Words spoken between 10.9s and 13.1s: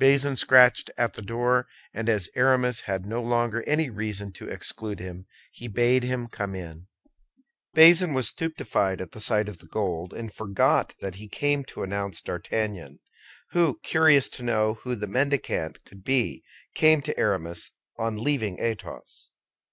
that he came to announce D'Artagnan,